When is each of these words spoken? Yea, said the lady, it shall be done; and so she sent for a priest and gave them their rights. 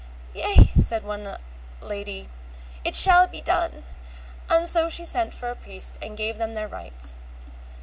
Yea, 0.33 0.63
said 0.75 1.03
the 1.03 1.39
lady, 1.79 2.27
it 2.83 2.95
shall 2.95 3.27
be 3.27 3.39
done; 3.39 3.83
and 4.49 4.67
so 4.67 4.89
she 4.89 5.05
sent 5.05 5.31
for 5.31 5.51
a 5.51 5.55
priest 5.55 5.99
and 6.01 6.17
gave 6.17 6.37
them 6.37 6.55
their 6.55 6.67
rights. 6.67 7.13